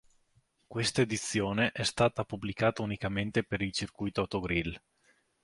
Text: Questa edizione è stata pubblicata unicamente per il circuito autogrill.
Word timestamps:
Questa 0.65 1.01
edizione 1.01 1.71
è 1.73 1.83
stata 1.83 2.23
pubblicata 2.25 2.81
unicamente 2.81 3.43
per 3.43 3.61
il 3.61 3.71
circuito 3.71 4.21
autogrill. 4.21 4.81